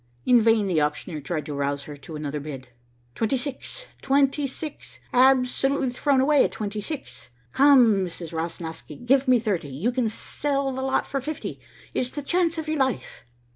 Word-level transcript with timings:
In 0.25 0.41
vain 0.41 0.65
the 0.65 0.81
auctioneer 0.81 1.21
tried 1.21 1.45
to 1.45 1.53
rouse 1.53 1.83
her 1.83 1.95
to 1.95 2.15
another 2.15 2.39
bid. 2.39 2.69
"Twenty 3.13 3.37
six, 3.37 3.85
twenty 4.01 4.47
six. 4.47 4.97
Absolutely 5.13 5.91
thrown 5.91 6.19
away 6.19 6.43
at 6.43 6.53
twenty 6.53 6.81
six. 6.81 7.29
Come, 7.51 7.97
Mrs. 8.07 8.33
Rosnosky, 8.33 8.95
give 9.05 9.27
me 9.27 9.37
thirty. 9.37 9.69
You 9.69 9.91
can 9.91 10.09
sell 10.09 10.71
the 10.73 10.81
lot 10.81 11.05
for 11.05 11.21
fifty. 11.21 11.59
It's 11.93 12.09
the 12.09 12.23
chance 12.23 12.57
of 12.57 12.67
your 12.67 12.79
life." 12.79 13.25